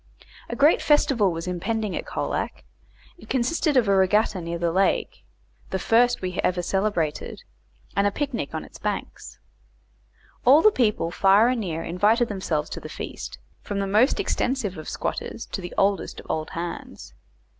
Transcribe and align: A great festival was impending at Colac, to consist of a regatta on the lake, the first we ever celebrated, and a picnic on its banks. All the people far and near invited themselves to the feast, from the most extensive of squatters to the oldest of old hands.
A 0.49 0.55
great 0.55 0.81
festival 0.81 1.31
was 1.31 1.45
impending 1.45 1.95
at 1.95 2.07
Colac, 2.07 2.63
to 3.19 3.27
consist 3.27 3.67
of 3.67 3.87
a 3.87 3.95
regatta 3.95 4.39
on 4.39 4.45
the 4.45 4.71
lake, 4.71 5.23
the 5.69 5.77
first 5.77 6.23
we 6.23 6.39
ever 6.39 6.63
celebrated, 6.63 7.43
and 7.95 8.07
a 8.07 8.11
picnic 8.11 8.55
on 8.55 8.65
its 8.65 8.79
banks. 8.79 9.37
All 10.43 10.63
the 10.63 10.71
people 10.71 11.11
far 11.11 11.49
and 11.49 11.61
near 11.61 11.83
invited 11.83 12.29
themselves 12.29 12.71
to 12.71 12.79
the 12.79 12.89
feast, 12.89 13.37
from 13.61 13.77
the 13.79 13.85
most 13.85 14.19
extensive 14.19 14.75
of 14.75 14.89
squatters 14.89 15.45
to 15.51 15.61
the 15.61 15.75
oldest 15.77 16.19
of 16.19 16.25
old 16.27 16.49
hands. 16.49 17.13